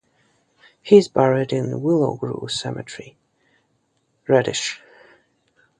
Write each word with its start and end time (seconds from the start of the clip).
He 0.81 0.97
is 0.97 1.07
buried 1.07 1.53
in 1.53 1.83
Willow 1.83 2.15
Grove 2.15 2.49
Cemetery, 2.49 3.17
Reddish. 4.27 4.81